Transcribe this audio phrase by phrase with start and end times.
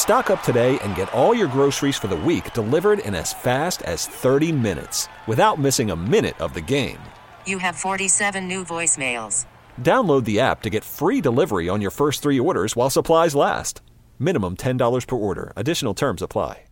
[0.00, 3.82] Stock up today and get all your groceries for the week delivered in as fast
[3.82, 6.98] as 30 minutes without missing a minute of the game.
[7.44, 9.44] You have 47 new voicemails.
[9.82, 13.82] Download the app to get free delivery on your first three orders while supplies last.
[14.18, 15.52] Minimum $10 per order.
[15.54, 16.64] Additional terms apply.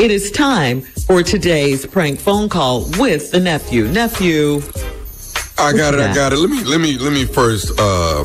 [0.00, 3.84] It is time for today's prank phone call with the nephew.
[3.84, 4.60] Nephew.
[5.56, 6.00] I got it.
[6.00, 6.38] I got it.
[6.40, 7.78] Let me let me let me first.
[7.78, 8.24] uh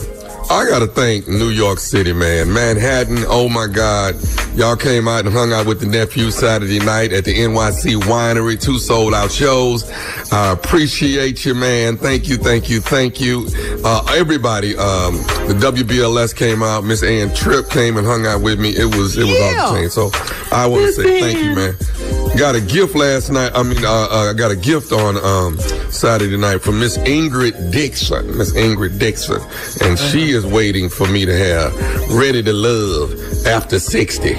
[0.51, 2.51] I gotta thank New York City, man.
[2.51, 3.19] Manhattan.
[3.27, 4.15] Oh my God,
[4.55, 8.59] y'all came out and hung out with the nephew Saturday night at the NYC Winery.
[8.59, 9.89] Two sold out shows.
[10.31, 11.97] I appreciate you, man.
[11.97, 13.47] Thank you, thank you, thank you.
[13.85, 14.75] Uh, everybody.
[14.75, 16.83] Um, the WBLS came out.
[16.83, 18.69] Miss Ann Tripp came and hung out with me.
[18.71, 19.61] It was it was Yeah.
[19.63, 19.89] off the chain.
[19.91, 20.09] So
[20.51, 21.75] I want to say thank you, man.
[22.37, 23.51] Got a gift last night.
[23.53, 25.57] I mean, uh, uh, I got a gift on um,
[25.99, 28.37] Saturday night from Miss Ingrid Dixon.
[28.37, 29.41] Miss Ingrid Dixon,
[29.81, 31.73] and she is waiting for me to have
[32.09, 34.35] "Ready to Love" after sixty.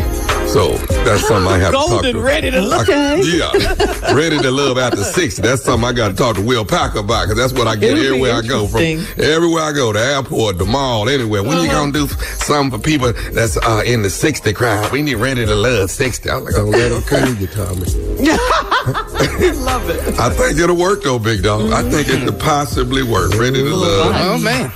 [0.52, 0.72] So
[1.04, 2.20] that's something I have to talk Golden to.
[2.20, 2.88] Ready to Love.
[2.88, 5.42] I- yeah, "Ready to Love" after sixty.
[5.42, 7.92] That's something I got to talk to Will Packer about because that's what I get
[7.96, 8.66] It'll everywhere I go.
[8.66, 8.82] From
[9.22, 11.44] everywhere I go, the airport, the mall, anywhere.
[11.44, 14.90] When you gonna do something for people that's uh, in the sixty crowd?
[14.90, 16.28] We need "Ready to Love" sixty.
[16.28, 17.86] I was like, oh, let them kill you, Tommy.
[19.60, 20.18] Love it.
[20.18, 21.72] I think it'll work though, big dog.
[21.72, 23.32] I think it could possibly work.
[23.38, 24.12] Ready to love.
[24.16, 24.70] Oh man.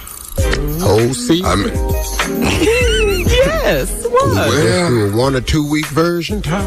[0.81, 1.47] Whole season.
[1.47, 2.94] I mean,
[3.63, 4.05] Yes.
[4.07, 4.27] What?
[4.35, 6.65] well, do a one or two week version, Tom.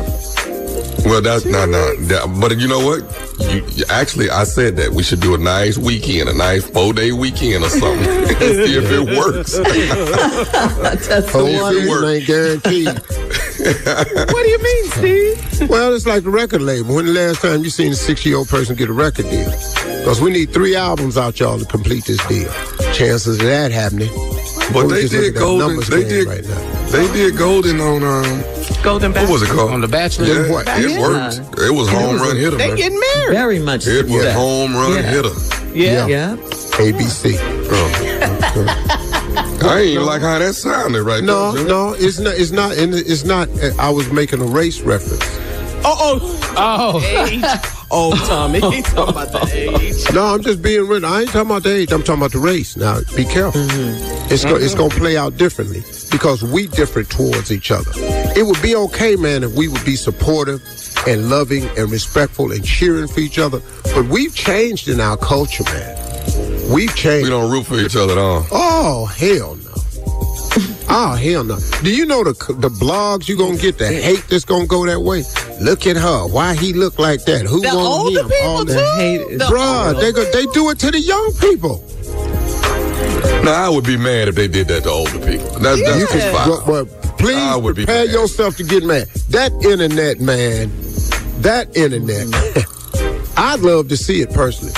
[1.06, 1.96] well, that's not not.
[2.10, 3.02] That, but you know what?
[3.52, 6.94] You, you- actually, I said that we should do a nice weekend, a nice four
[6.94, 9.54] day weekend or something, and see if it works.
[11.08, 11.76] That's Whole the oh, one.
[11.78, 12.08] it works.
[12.08, 13.02] ain't guaranteed.
[13.58, 15.70] What do you mean, Steve?
[15.70, 16.96] well, it's like the record label.
[16.96, 19.50] When the last time you seen a six year old person get a record deal?
[19.50, 22.50] Because we need three albums out, y'all, to complete this deal.
[22.94, 24.10] Chances of that happening.
[24.74, 25.80] But they did golden.
[25.90, 26.28] They did.
[26.28, 26.86] right now.
[26.92, 28.44] They did golden on um.
[28.84, 29.72] Golden What was it called?
[29.72, 30.28] On The Bachelor?
[30.28, 30.68] Yeah, What?
[30.68, 31.00] it Yeah.
[31.02, 31.60] worked.
[31.60, 32.58] It was home run hitter.
[32.58, 32.78] They man.
[32.78, 33.34] getting married.
[33.34, 33.88] Very much.
[33.88, 34.36] It was success.
[34.36, 35.02] home run Yeah.
[35.02, 35.34] hitter.
[35.74, 36.08] Yeah.
[36.08, 36.36] Yeah.
[36.80, 37.38] ABC.
[39.60, 41.66] I ain't even like how that sounded right No, there.
[41.68, 42.36] no, it's not.
[42.36, 42.72] It's not.
[42.78, 43.50] It's not.
[43.62, 45.24] uh, I was making a race reference.
[45.84, 46.20] Oh,
[46.56, 47.02] oh.
[47.28, 47.44] Age.
[47.90, 48.60] Oh, Tommy.
[48.60, 50.14] He talking about the age.
[50.14, 51.06] No, I'm just being real.
[51.06, 51.92] I ain't talking about the age.
[51.92, 52.76] I'm talking about the race.
[52.76, 53.62] Now, be careful.
[53.62, 54.34] Mm-hmm.
[54.34, 54.78] It's go, it's mm-hmm.
[54.80, 55.82] gonna play out differently
[56.12, 57.92] because we different towards each other.
[57.96, 60.62] It would be okay, man, if we would be supportive
[61.08, 63.62] and loving and respectful and cheering for each other.
[63.96, 65.96] But we've changed in our culture, man.
[66.72, 67.24] We've changed.
[67.24, 68.46] We don't root for each other at all.
[68.52, 69.67] Oh hell no.
[70.90, 71.58] Oh hell no!
[71.84, 75.02] Do you know the the blogs you gonna get the hate that's gonna go that
[75.02, 75.24] way?
[75.62, 76.28] Look at her.
[76.28, 77.46] Why he look like that?
[77.46, 78.30] Who The want older him?
[78.30, 78.74] people All too?
[78.74, 78.96] that.
[78.98, 81.84] Hate is- Bruh, they go, they do it to the young people.
[83.44, 85.48] Now I would be mad if they did that to older people.
[85.60, 86.64] That's that's You just can, foul.
[86.66, 88.14] but, but please I would be prepare mad.
[88.14, 89.08] yourself to get mad.
[89.30, 90.72] That internet, man,
[91.42, 92.28] that internet.
[93.38, 94.74] I'd love to see it personally.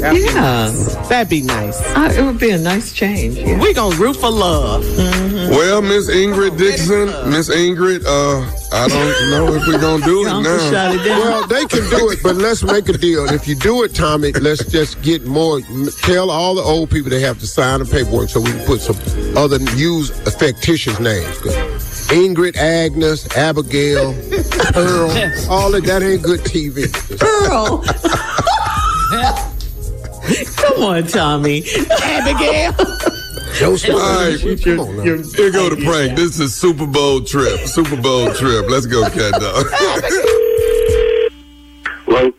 [0.00, 0.70] Yeah.
[1.08, 1.80] That'd be nice.
[1.96, 3.36] Uh, it would be a nice change.
[3.36, 3.60] Yeah.
[3.60, 4.84] We gonna root for love.
[5.50, 8.40] Well, Miss Ingrid Dixon, Miss Ingrid, uh,
[8.72, 10.92] I don't know if we're gonna do it Uncle now.
[10.92, 11.04] it.
[11.06, 13.24] Well, they can do it, but let's make a deal.
[13.26, 15.60] If you do it, Tommy, let's just get more.
[16.02, 18.80] Tell all the old people they have to sign the paperwork so we can put
[18.80, 18.96] some
[19.36, 21.38] other use fictitious names.
[22.08, 24.14] Ingrid, Agnes, Abigail,
[24.72, 25.10] Pearl,
[25.50, 26.88] all of that ain't good TV.
[27.18, 27.84] Girl.
[30.78, 31.64] Come on, Tommy.
[32.02, 32.70] Abigail.
[33.58, 35.02] Those All right, Come on now.
[35.02, 36.16] here go the prank.
[36.16, 37.58] This is Super Bowl trip.
[37.66, 38.70] Super Bowl trip.
[38.70, 39.66] Let's go, cat dog.
[42.06, 42.30] Hello?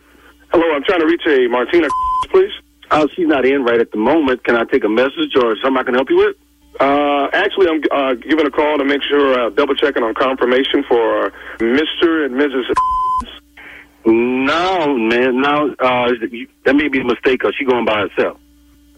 [0.52, 1.88] Hello, I'm trying to reach a Martina,
[2.30, 2.50] please.
[2.90, 4.42] Oh, she's not in right at the moment.
[4.44, 6.36] Can I take a message or something I can help you with?
[6.80, 10.82] Uh, actually, I'm uh, giving a call to make sure, uh, double checking on confirmation
[10.88, 12.24] for Mr.
[12.24, 12.64] and Mrs.
[14.04, 16.08] No, man, no, uh,
[16.64, 18.38] that may be a mistake because she's going by herself.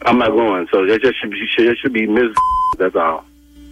[0.02, 0.68] I'm not going.
[0.72, 2.34] So that just should be, that should be Ms.
[2.78, 3.24] That's all.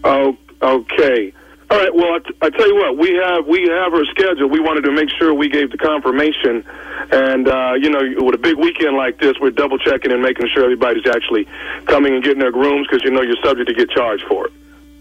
[0.05, 1.33] Oh, okay.
[1.71, 1.95] All right.
[1.95, 4.49] Well, I, t- I tell you what, we have we have her schedule.
[4.49, 6.65] We wanted to make sure we gave the confirmation,
[7.13, 10.49] and uh, you know, with a big weekend like this, we're double checking and making
[10.53, 11.47] sure everybody's actually
[11.87, 14.53] coming and getting their grooms because you know you're subject to get charged for it.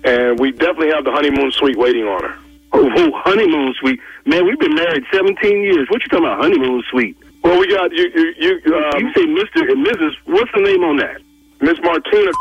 [0.04, 2.38] And we definitely have the honeymoon suite waiting on her.
[2.82, 4.00] Oh, honeymoon suite.
[4.26, 5.90] Man, we've been married 17 years.
[5.90, 7.18] What you talking about, honeymoon suite?
[7.44, 8.10] Well, we got you.
[8.16, 9.70] You, you, um, you say Mr.
[9.70, 10.12] and Mrs.
[10.26, 11.22] What's the name on that?
[11.62, 12.32] Miss Martina.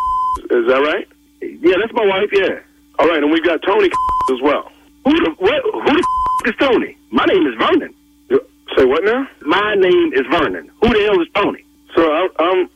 [0.51, 1.09] Is that right?
[1.43, 2.31] Yeah, that's my wife.
[2.33, 2.61] Yeah.
[2.99, 3.91] All right, and we've got Tony
[4.33, 4.71] as well.
[5.05, 5.63] Who the what?
[5.63, 6.05] Who the
[6.51, 6.97] is Tony?
[7.11, 7.95] My name is Vernon.
[8.77, 9.27] Say what now?
[9.43, 10.71] My name is Vernon.
[10.83, 11.65] Who the hell is Tony?
[11.97, 12.29] So I'm.
[12.39, 12.71] I'm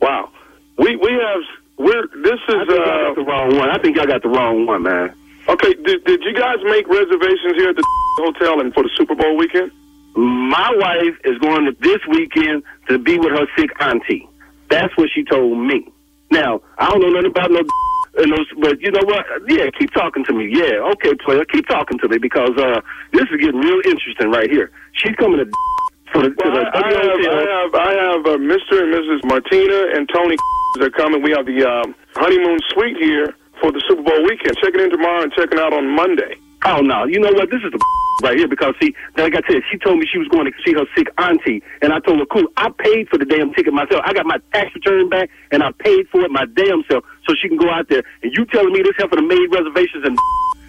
[0.00, 0.30] wow.
[0.78, 1.40] We we have.
[1.78, 2.06] We're.
[2.22, 2.54] This is.
[2.54, 3.70] I think I uh, got the wrong one.
[3.70, 5.14] I think I got the wrong one, man.
[5.48, 5.74] Okay.
[5.74, 7.84] Did Did you guys make reservations here at the
[8.18, 9.72] hotel and for the Super Bowl weekend?
[10.14, 14.28] My wife is going to this weekend to be with her sick auntie.
[14.68, 15.90] That's what she told me.
[16.30, 17.62] Now I don't know nothing about no.
[18.16, 19.24] And those, but you know what?
[19.46, 20.50] Yeah, keep talking to me.
[20.50, 22.80] Yeah, okay, player, keep talking to me because uh,
[23.12, 24.72] this is getting real interesting right here.
[24.94, 25.44] She's coming to
[26.12, 28.82] for the, Well, I, I have, I have, I have uh, Mr.
[28.82, 29.22] and Mrs.
[29.24, 30.36] Martina and Tony
[30.80, 31.22] They're coming.
[31.22, 34.56] We have the um, honeymoon suite here for the Super Bowl weekend.
[34.58, 36.36] Checking in tomorrow and checking out on Monday.
[36.64, 37.50] Oh no, you know what?
[37.50, 37.80] This is the
[38.22, 40.74] right here because see, like I said, she told me she was going to see
[40.74, 42.46] her sick auntie, and I told her, cool.
[42.56, 44.02] I paid for the damn ticket myself.
[44.04, 47.34] I got my tax return back, and I paid for it my damn self, so
[47.40, 48.02] she can go out there.
[48.22, 50.18] And you telling me this heifer made reservations and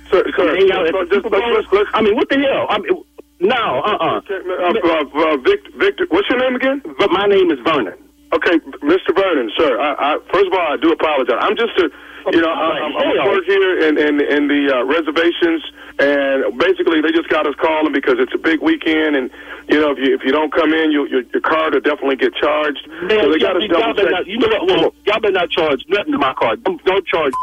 [0.09, 1.53] Sir, sir, hang out at so the just, Super Bowl?
[1.53, 2.65] let's, let's, I mean, what the hell?
[2.69, 3.03] I mean,
[3.39, 6.81] no, uh, uh Okay, uh, uh, uh, Victor, Victor, what's your name again?
[6.97, 7.94] But my name is Vernon.
[8.31, 9.10] Okay, Mr.
[9.16, 9.80] Vernon, sir.
[9.80, 11.38] I, I, first of all, I do apologize.
[11.42, 11.90] I'm just a,
[12.30, 15.66] you know, I, I'm, I'm at work here in in, in the uh, reservations,
[15.98, 19.31] and basically they just got us calling because it's a big weekend, and
[19.68, 22.18] you know, if you if you don't come in, you, your your card will definitely
[22.18, 22.86] get charged.
[23.02, 24.12] Man, so they got us double check.
[24.12, 24.62] not, you know what?
[24.70, 26.64] Whoa, y'all better not charge nothing to my card.
[26.64, 27.34] Don't, don't charge.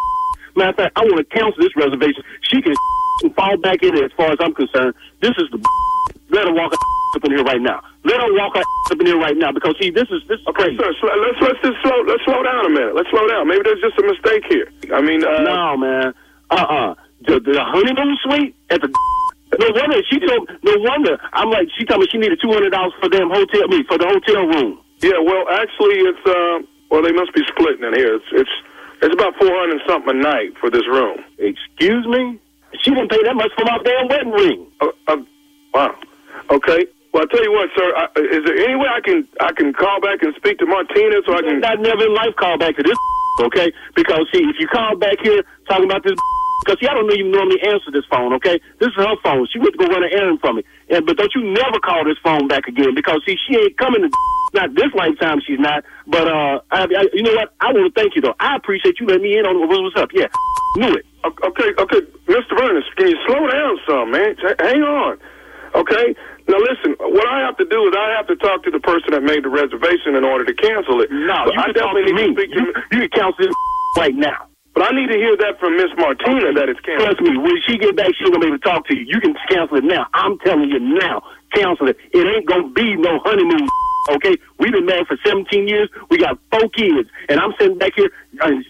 [0.54, 2.22] Matter of fact, I want to cancel this reservation.
[2.42, 2.74] She can
[3.34, 4.94] fall back in it as far as I'm concerned.
[5.20, 5.58] This is the.
[6.30, 7.82] Let her walk up in here right now.
[8.06, 8.62] Let her walk her
[8.94, 10.78] up in here right now because see, this is this is Okay, crazy.
[10.78, 10.90] sir.
[11.02, 12.94] So let's let's just slow let's slow down a minute.
[12.94, 13.48] Let's slow down.
[13.50, 14.70] Maybe there's just a mistake here.
[14.94, 16.14] I mean, uh, No, man.
[16.50, 16.94] Uh uh
[17.26, 18.88] The, the honeymoon suite at the.
[19.58, 20.50] No wonder she told.
[20.64, 23.62] No wonder I'm like she told me she needed two hundred dollars for damn hotel.
[23.64, 24.78] I mean for the hotel room.
[25.00, 25.18] yeah.
[25.22, 28.16] Well, actually, it's uh, well, they must be splitting in here.
[28.16, 28.50] It's it's
[29.02, 31.22] it's about four hundred something a night for this room.
[31.38, 32.38] Excuse me.
[32.82, 34.66] She didn't pay that much for my damn wedding ring.
[34.80, 35.16] Uh, uh,
[35.72, 35.94] wow.
[36.50, 36.86] Okay.
[37.16, 37.88] Well, I tell you what, sir.
[37.96, 41.24] I, is there any way I can I can call back and speak to Martina
[41.24, 41.64] so I can?
[41.64, 42.98] I never in life call back to this,
[43.40, 43.72] okay?
[43.96, 46.12] Because see, if you call back here talking about this,
[46.60, 48.60] because see, I don't even normally answer this phone, okay?
[48.84, 49.48] This is her phone.
[49.50, 52.04] She went to go run an errand for me, and but don't you never call
[52.04, 54.10] this phone back again because see, she ain't coming to.
[54.54, 55.84] Not this lifetime, she's not.
[56.06, 57.52] But uh, I, I, you know what?
[57.60, 58.36] I want to thank you though.
[58.40, 60.10] I appreciate you letting me in on what was up.
[60.14, 60.28] Yeah,
[60.76, 61.04] knew it.
[61.24, 62.56] Okay, okay, Mr.
[62.56, 64.36] Vernon, can you slow down some, man?
[64.60, 65.18] Hang on.
[65.76, 66.16] Okay.
[66.48, 69.12] Now listen, what I have to do is I have to talk to the person
[69.12, 71.10] that made the reservation in order to cancel it.
[71.12, 72.32] No, I to definitely me.
[72.32, 72.60] need to speak to.
[72.60, 73.54] You, you can cancel this
[73.98, 74.48] right now.
[74.72, 77.16] But I need to hear that from Miss Martina that it's canceled.
[77.16, 79.04] Trust me, when she get back, she's gonna be able to talk to you.
[79.08, 80.06] You can cancel it now.
[80.14, 81.22] I'm telling you now,
[81.54, 81.96] cancel it.
[82.12, 83.68] It ain't gonna be no honeymoon.
[84.08, 85.88] Okay, we've been married for 17 years.
[86.10, 88.08] We got four kids, and I'm sitting back here.
[88.40, 88.62] Cancel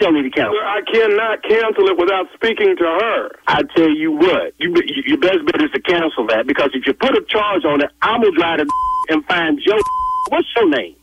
[0.00, 0.16] it now.
[0.16, 0.54] I'm telling you to cancel.
[0.54, 3.30] Sir, I cannot cancel it without speaking to her.
[3.48, 6.86] I tell you what, you you- your best bet is to cancel that because if
[6.86, 8.66] you put a charge on it, I'm gonna drive to
[9.10, 9.78] and find Joe.
[10.30, 10.96] What's your name?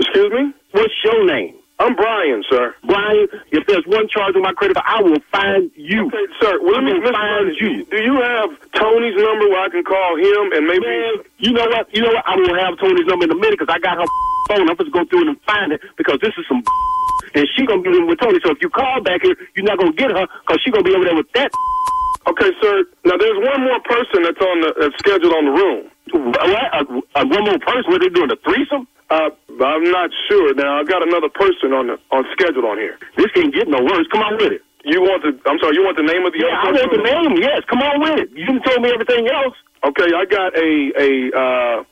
[0.00, 0.54] Excuse me?
[0.72, 1.56] What's your name?
[1.80, 2.74] I'm Brian, sir.
[2.86, 6.08] Brian, if there's one charge on my credit card, I will find you.
[6.08, 6.60] Okay, sir.
[6.62, 7.86] Well, let me, find you.
[7.90, 10.86] Do you have Tony's number I can call him and maybe?
[10.86, 11.86] Man, you know what?
[11.94, 12.24] You know what?
[12.26, 14.08] I will have Tony's number in a minute because I got her
[14.48, 14.68] phone.
[14.68, 16.62] I'm supposed to go through it and find it because this is some
[17.34, 18.40] and she gonna be in with Tony.
[18.44, 20.94] So if you call back here, you're not gonna get her because she gonna be
[20.94, 21.50] over there with that.
[22.28, 22.84] Okay, sir.
[23.06, 25.90] Now there's one more person that's on the that's scheduled on the room.
[26.12, 26.68] What?
[26.68, 27.88] Uh, uh, one more person?
[27.88, 28.30] What they doing?
[28.30, 28.86] A threesome?
[29.08, 29.30] Uh,
[29.64, 30.54] I'm not sure.
[30.54, 32.98] Now I've got another person on the on schedule on here.
[33.16, 34.06] This can't get no worse.
[34.12, 34.62] Come on with it.
[34.84, 35.38] You want the?
[35.48, 35.74] I'm sorry.
[35.76, 37.42] You want the name of the Yeah, I other want the name.
[37.42, 38.30] Yes, come on with it.
[38.34, 39.54] You told me everything else.
[39.84, 41.84] Okay, I got a a uh,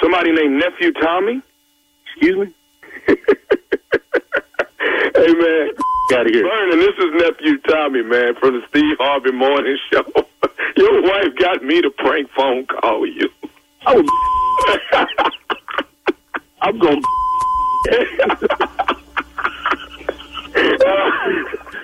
[0.00, 1.40] somebody named nephew Tommy.
[2.16, 3.16] Excuse me.
[5.14, 5.70] Hey man,
[6.14, 6.42] Out of here.
[6.42, 10.04] Vernon, this is nephew Tommy, man, from the Steve Harvey Morning Show.
[10.76, 13.28] Your wife got me to prank phone call you.
[13.86, 14.02] Oh,
[16.62, 17.02] I'm going.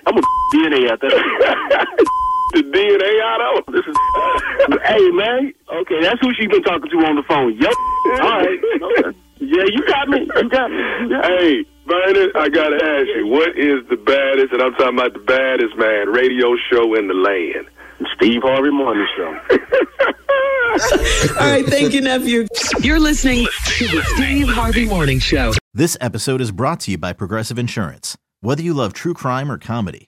[0.07, 0.23] I'm a
[0.55, 1.11] DNA out there.
[2.55, 3.97] the DNA out of This is.
[4.85, 7.55] hey man, okay, that's who she been talking to on the phone.
[7.59, 7.73] Yep.
[8.23, 8.59] All right.
[8.83, 9.19] Okay.
[9.41, 10.21] Yeah, you got me.
[10.21, 10.77] You got me.
[10.77, 11.39] You got me.
[11.39, 15.21] Hey, Vernon, I gotta ask you, what is the baddest, and I'm talking about the
[15.21, 17.69] baddest man, radio show in the land?
[18.15, 19.27] Steve Harvey Morning Show.
[21.41, 22.47] All right, thank you, nephew.
[22.81, 23.47] You're listening
[23.79, 25.53] to the Steve Harvey Morning Show.
[25.75, 28.17] This episode is brought to you by Progressive Insurance.
[28.41, 30.08] Whether you love true crime or comedy,